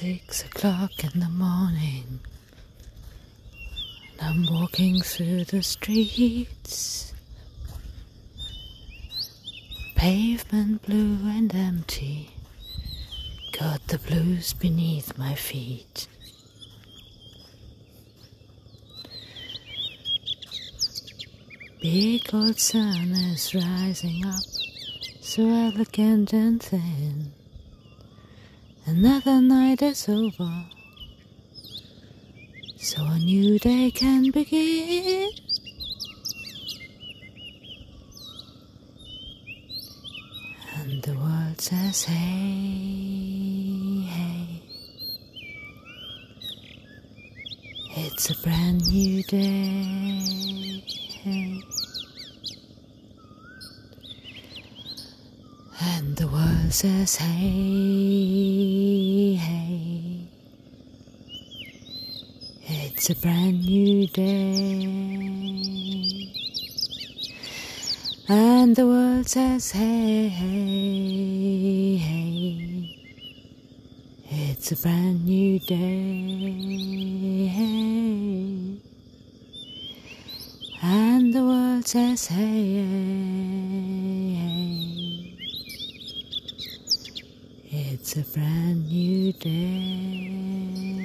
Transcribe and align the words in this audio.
Six 0.00 0.44
o'clock 0.46 1.04
in 1.04 1.20
the 1.20 1.28
morning, 1.28 2.20
and 4.18 4.46
I'm 4.46 4.46
walking 4.50 5.02
through 5.02 5.44
the 5.44 5.62
streets. 5.62 7.12
Pavement 9.96 10.86
blue 10.86 11.18
and 11.28 11.54
empty, 11.54 12.30
got 13.52 13.86
the 13.88 13.98
blues 13.98 14.54
beneath 14.54 15.18
my 15.18 15.34
feet. 15.34 16.08
Big 21.82 22.22
old 22.32 22.58
sun 22.58 23.10
is 23.12 23.54
rising 23.54 24.24
up, 24.24 24.40
so 25.20 25.46
elegant 25.46 26.32
and 26.32 26.62
thin. 26.62 27.32
Another 28.90 29.40
night 29.40 29.82
is 29.82 30.08
over, 30.08 30.64
so 32.76 33.04
a 33.04 33.18
new 33.20 33.56
day 33.60 33.92
can 33.92 34.32
begin. 34.32 35.30
And 40.74 41.02
the 41.04 41.14
world 41.14 41.60
says, 41.60 42.02
hey, 42.02 42.16
hey. 44.08 44.60
It's 47.96 48.30
a 48.30 48.34
brand 48.42 48.84
new 48.92 49.22
day. 49.22 50.82
Hey. 51.22 51.62
And 55.82 56.14
the 56.16 56.26
world 56.26 56.72
says, 56.72 57.16
hey, 57.16 57.26
hey. 59.36 60.26
It's 63.00 63.08
a 63.08 63.14
brand 63.16 63.64
new 63.64 64.06
day. 64.08 64.84
And 68.28 68.76
the 68.76 68.86
world 68.86 69.26
says, 69.26 69.70
hey, 69.70 70.28
hey, 70.28 71.96
hey. 71.96 72.94
It's 74.28 74.72
a 74.72 74.76
brand 74.76 75.24
new 75.24 75.58
day. 75.60 77.46
Hey. 77.46 78.82
And 80.82 81.32
the 81.32 81.42
world 81.42 81.88
says, 81.88 82.26
hey, 82.26 82.84
hey, 82.84 84.34
hey. 84.34 85.38
It's 87.64 88.16
a 88.18 88.24
brand 88.24 88.86
new 88.90 89.32
day. 89.32 90.99